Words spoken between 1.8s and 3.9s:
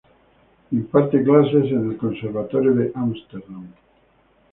el Conservatorio de Ámsterdam.